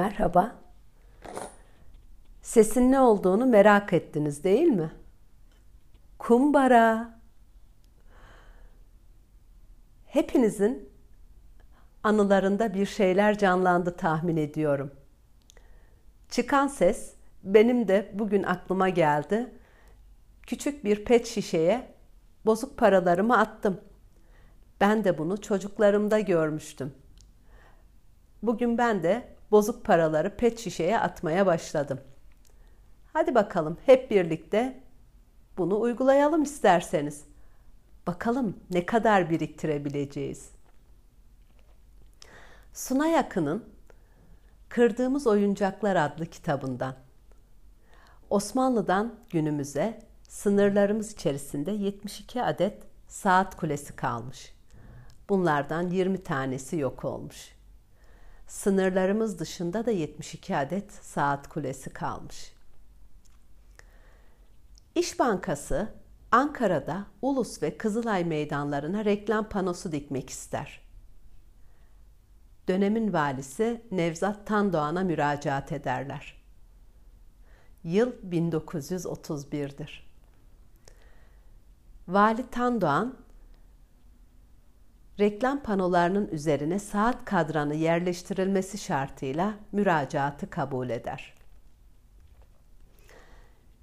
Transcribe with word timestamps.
Merhaba. 0.00 0.56
Sesin 2.42 2.92
ne 2.92 3.00
olduğunu 3.00 3.46
merak 3.46 3.92
ettiniz 3.92 4.44
değil 4.44 4.68
mi? 4.68 4.90
Kumbara. 6.18 7.18
Hepinizin 10.06 10.88
anılarında 12.02 12.74
bir 12.74 12.86
şeyler 12.86 13.38
canlandı 13.38 13.96
tahmin 13.96 14.36
ediyorum. 14.36 14.90
Çıkan 16.28 16.66
ses 16.66 17.14
benim 17.42 17.88
de 17.88 18.10
bugün 18.14 18.42
aklıma 18.42 18.88
geldi. 18.88 19.54
Küçük 20.42 20.84
bir 20.84 21.04
pet 21.04 21.26
şişeye 21.26 21.94
bozuk 22.46 22.78
paralarımı 22.78 23.38
attım. 23.38 23.80
Ben 24.80 25.04
de 25.04 25.18
bunu 25.18 25.40
çocuklarımda 25.40 26.20
görmüştüm. 26.20 26.94
Bugün 28.42 28.78
ben 28.78 29.02
de 29.02 29.39
bozuk 29.50 29.84
paraları 29.84 30.36
pet 30.36 30.58
şişeye 30.58 30.98
atmaya 30.98 31.46
başladım. 31.46 32.00
Hadi 33.12 33.34
bakalım 33.34 33.78
hep 33.86 34.10
birlikte 34.10 34.80
bunu 35.58 35.80
uygulayalım 35.80 36.42
isterseniz. 36.42 37.24
Bakalım 38.06 38.56
ne 38.70 38.86
kadar 38.86 39.30
biriktirebileceğiz. 39.30 40.50
Suna 42.72 43.06
Yakın'ın 43.06 43.64
Kırdığımız 44.68 45.26
Oyuncaklar 45.26 45.96
adlı 45.96 46.26
kitabından 46.26 46.94
Osmanlı'dan 48.30 49.14
günümüze 49.30 49.98
sınırlarımız 50.28 51.12
içerisinde 51.12 51.70
72 51.70 52.42
adet 52.42 52.82
saat 53.08 53.56
kulesi 53.56 53.96
kalmış. 53.96 54.54
Bunlardan 55.28 55.90
20 55.90 56.22
tanesi 56.22 56.76
yok 56.76 57.04
olmuş. 57.04 57.59
Sınırlarımız 58.50 59.38
dışında 59.38 59.86
da 59.86 59.90
72 59.90 60.56
adet 60.56 60.92
saat 60.92 61.48
kulesi 61.48 61.90
kalmış. 61.90 62.52
İş 64.94 65.18
Bankası 65.18 65.88
Ankara'da 66.32 67.06
Ulus 67.22 67.62
ve 67.62 67.78
Kızılay 67.78 68.24
meydanlarına 68.24 69.04
reklam 69.04 69.48
panosu 69.48 69.92
dikmek 69.92 70.30
ister. 70.30 70.80
Dönemin 72.68 73.12
valisi 73.12 73.82
Nevzat 73.90 74.46
Tandoğan'a 74.46 75.02
müracaat 75.02 75.72
ederler. 75.72 76.42
Yıl 77.84 78.12
1931'dir. 78.12 80.10
Vali 82.08 82.50
Tandoğan 82.50 83.16
reklam 85.20 85.62
panolarının 85.62 86.28
üzerine 86.28 86.78
saat 86.78 87.24
kadranı 87.24 87.74
yerleştirilmesi 87.74 88.78
şartıyla 88.78 89.54
müracaatı 89.72 90.50
kabul 90.50 90.90
eder. 90.90 91.34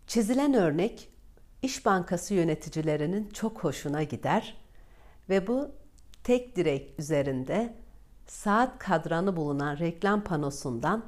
Çizilen 0.07 0.53
örnek 0.53 1.09
İş 1.61 1.85
Bankası 1.85 2.33
yöneticilerinin 2.33 3.29
çok 3.29 3.63
hoşuna 3.63 4.03
gider 4.03 4.57
ve 5.29 5.47
bu 5.47 5.71
tek 6.23 6.55
direk 6.55 6.99
üzerinde 6.99 7.73
saat 8.27 8.79
kadranı 8.79 9.35
bulunan 9.35 9.77
reklam 9.77 10.23
panosundan 10.23 11.05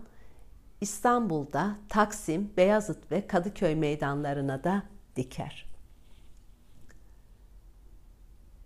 İstanbul'da 0.82 1.76
Taksim, 1.90 2.52
Beyazıt 2.58 3.12
ve 3.12 3.28
Kadıköy 3.28 3.76
meydanlarına 3.76 4.64
da 4.64 4.84
diker 5.16 5.69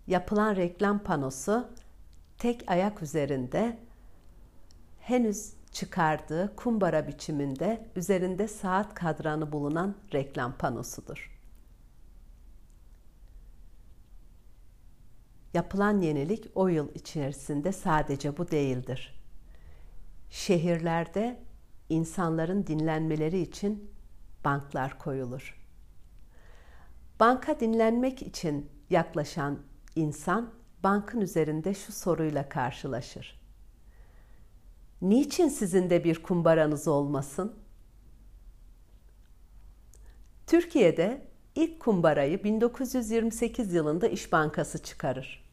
yapılan 0.06 0.56
reklam 0.56 0.98
panosu 0.98 1.68
tek 2.38 2.70
ayak 2.70 3.02
üzerinde 3.02 3.78
henüz 5.00 5.52
çıkardığı 5.72 6.56
kumbara 6.56 7.08
biçiminde 7.08 7.88
üzerinde 7.96 8.48
saat 8.48 8.94
kadranı 8.94 9.52
bulunan 9.52 9.94
reklam 10.12 10.58
panosudur. 10.58 11.34
Yapılan 15.54 16.00
yenilik 16.00 16.50
o 16.54 16.68
yıl 16.68 16.94
içerisinde 16.94 17.72
sadece 17.72 18.36
bu 18.36 18.50
değildir. 18.50 19.20
Şehirlerde 20.30 21.40
insanların 21.88 22.66
dinlenmeleri 22.66 23.40
için 23.40 23.90
banklar 24.44 24.98
koyulur. 24.98 25.60
Banka 27.20 27.60
dinlenmek 27.60 28.22
için 28.22 28.70
yaklaşan 28.90 29.58
insan 29.96 30.50
bankın 30.84 31.20
üzerinde 31.20 31.74
şu 31.74 31.92
soruyla 31.92 32.48
karşılaşır. 32.48 33.40
Niçin 35.02 35.48
sizin 35.48 35.90
de 35.90 36.04
bir 36.04 36.22
kumbaranız 36.22 36.88
olmasın? 36.88 37.52
Türkiye'de 40.46 41.26
ilk 41.54 41.80
kumbarayı 41.80 42.44
1928 42.44 43.72
yılında 43.72 44.08
İş 44.08 44.32
Bankası 44.32 44.82
çıkarır. 44.82 45.44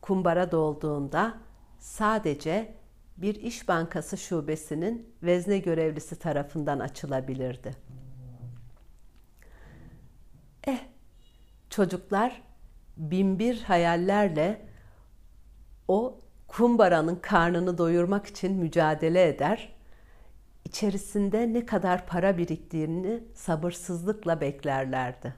Kumbara 0.00 0.50
dolduğunda 0.50 1.38
sadece 1.78 2.74
bir 3.16 3.34
İş 3.34 3.68
Bankası 3.68 4.16
şubesinin 4.16 5.14
vezne 5.22 5.58
görevlisi 5.58 6.18
tarafından 6.18 6.78
açılabilirdi. 6.78 7.89
Çocuklar 11.70 12.42
binbir 12.96 13.62
hayallerle 13.62 14.66
o 15.88 16.20
kumbaranın 16.48 17.16
karnını 17.16 17.78
doyurmak 17.78 18.26
için 18.26 18.52
mücadele 18.52 19.28
eder. 19.28 19.76
İçerisinde 20.64 21.52
ne 21.52 21.66
kadar 21.66 22.06
para 22.06 22.38
biriktiğini 22.38 23.24
sabırsızlıkla 23.34 24.40
beklerlerdi. 24.40 25.34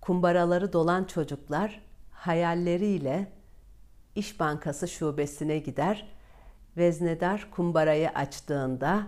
Kumbaraları 0.00 0.72
dolan 0.72 1.04
çocuklar 1.04 1.82
hayalleriyle 2.10 3.32
İş 4.14 4.40
Bankası 4.40 4.88
şubesine 4.88 5.58
gider. 5.58 6.08
Veznedar 6.76 7.50
kumbarayı 7.50 8.10
açtığında 8.10 9.06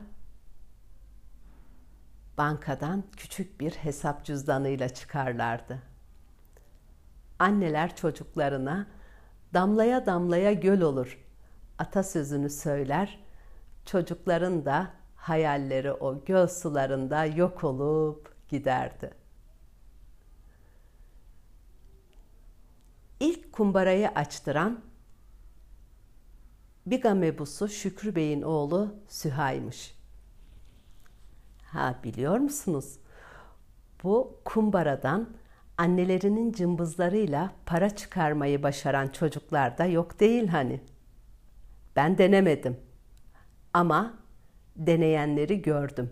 bankadan 2.38 3.04
küçük 3.16 3.60
bir 3.60 3.70
hesap 3.70 4.24
cüzdanıyla 4.24 4.88
çıkarlardı. 4.88 5.82
Anneler 7.38 7.96
çocuklarına 7.96 8.86
damlaya 9.54 10.06
damlaya 10.06 10.52
göl 10.52 10.80
olur 10.80 11.18
atasözünü 11.78 12.50
söyler. 12.50 13.18
Çocukların 13.84 14.64
da 14.64 14.90
hayalleri 15.16 15.92
o 15.92 16.24
göl 16.24 16.46
sularında 16.46 17.24
yok 17.24 17.64
olup 17.64 18.34
giderdi. 18.48 19.10
İlk 23.20 23.52
kumbarayı 23.52 24.08
açtıran 24.08 24.80
Biga 26.86 27.14
mebusu 27.14 27.68
Şükrü 27.68 28.14
Bey'in 28.14 28.42
oğlu 28.42 28.94
Süha'ymış. 29.08 29.95
Ha 31.76 31.94
biliyor 32.04 32.38
musunuz? 32.38 32.98
Bu 34.02 34.40
kumbaradan 34.44 35.28
annelerinin 35.78 36.52
cımbızlarıyla 36.52 37.52
para 37.66 37.90
çıkarmayı 37.90 38.62
başaran 38.62 39.08
çocuklar 39.08 39.78
da 39.78 39.84
yok 39.84 40.20
değil 40.20 40.48
hani. 40.48 40.80
Ben 41.96 42.18
denemedim. 42.18 42.76
Ama 43.72 44.14
deneyenleri 44.76 45.62
gördüm. 45.62 46.10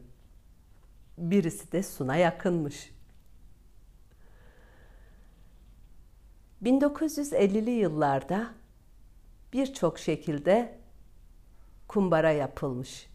Birisi 1.18 1.72
de 1.72 1.82
Suna 1.82 2.16
yakınmış. 2.16 2.94
1950'li 6.62 7.70
yıllarda 7.70 8.54
birçok 9.52 9.98
şekilde 9.98 10.78
kumbara 11.88 12.30
yapılmış. 12.30 13.13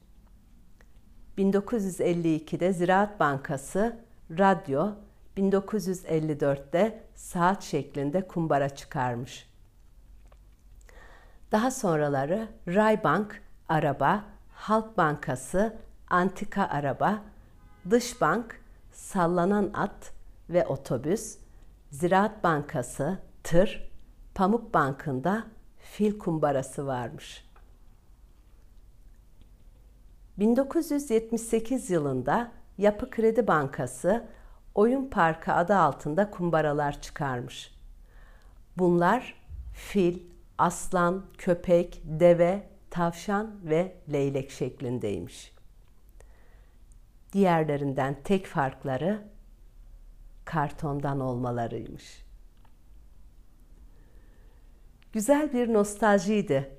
1952'de 1.39 2.73
Ziraat 2.73 3.19
Bankası 3.19 3.97
radyo, 4.37 4.89
1954'te 5.37 7.03
saat 7.15 7.63
şeklinde 7.63 8.27
kumbara 8.27 8.69
çıkarmış. 8.69 9.49
Daha 11.51 11.71
sonraları 11.71 12.47
Raybank 12.67 13.41
araba, 13.69 14.23
Halk 14.53 14.97
Bankası 14.97 15.77
antika 16.09 16.67
araba, 16.67 17.21
Dış 17.89 18.21
Bank 18.21 18.61
sallanan 18.91 19.71
at 19.73 20.13
ve 20.49 20.67
otobüs, 20.67 21.37
Ziraat 21.91 22.43
Bankası 22.43 23.17
tır, 23.43 23.91
Pamuk 24.35 24.73
Bankı'nda 24.73 25.43
fil 25.77 26.19
kumbarası 26.19 26.87
varmış.'' 26.87 27.48
1978 30.39 31.89
yılında 31.89 32.51
Yapı 32.77 33.09
Kredi 33.09 33.47
Bankası 33.47 34.27
Oyun 34.75 35.09
Parkı 35.09 35.53
adı 35.53 35.75
altında 35.75 36.31
kumbaralar 36.31 37.01
çıkarmış. 37.01 37.71
Bunlar 38.77 39.35
fil, 39.73 40.19
aslan, 40.57 41.25
köpek, 41.37 42.01
deve, 42.03 42.69
tavşan 42.89 43.55
ve 43.63 43.95
leylek 44.11 44.51
şeklindeymiş. 44.51 45.53
Diğerlerinden 47.33 48.17
tek 48.23 48.45
farkları 48.45 49.21
kartondan 50.45 51.19
olmalarıymış. 51.19 52.25
Güzel 55.13 55.53
bir 55.53 55.73
nostaljiydi 55.73 56.69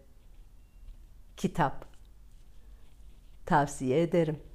kitap. 1.36 1.89
Tavsiye 3.50 4.02
ederim. 4.02 4.49